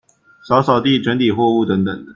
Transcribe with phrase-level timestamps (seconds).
[0.47, 2.07] 掃掃地、整理貨物等等